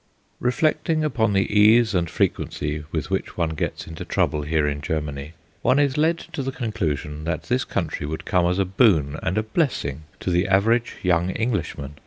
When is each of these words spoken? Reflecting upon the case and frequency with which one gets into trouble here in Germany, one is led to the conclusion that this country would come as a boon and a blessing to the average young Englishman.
Reflecting 0.39 1.03
upon 1.03 1.33
the 1.33 1.45
case 1.45 1.93
and 1.93 2.09
frequency 2.09 2.85
with 2.91 3.11
which 3.11 3.37
one 3.37 3.49
gets 3.51 3.85
into 3.85 4.03
trouble 4.03 4.41
here 4.41 4.67
in 4.67 4.81
Germany, 4.81 5.33
one 5.61 5.77
is 5.77 5.95
led 5.95 6.17
to 6.17 6.41
the 6.41 6.51
conclusion 6.51 7.23
that 7.25 7.43
this 7.43 7.63
country 7.65 8.07
would 8.07 8.25
come 8.25 8.47
as 8.47 8.57
a 8.57 8.65
boon 8.65 9.19
and 9.21 9.37
a 9.37 9.43
blessing 9.43 10.05
to 10.19 10.31
the 10.31 10.47
average 10.47 10.95
young 11.03 11.29
Englishman. 11.29 11.97